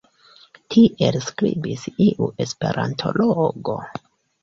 Tiel 0.75 1.19
skribis 1.27 1.85
iu 2.07 2.33
esperantologo. 2.47 3.81